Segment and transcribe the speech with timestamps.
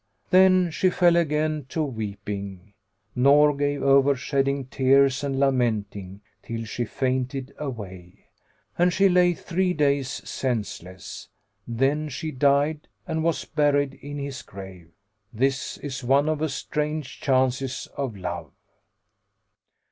[0.01, 2.73] [FN#100]" Then she fell again to weeping,
[3.15, 8.25] nor gave over shedding tears and lamenting till she fainted away;
[8.79, 11.29] and she lay three days, senseless.
[11.67, 14.89] Then she died and was buried in his grave.
[15.31, 18.53] This is one of the strange chances of love.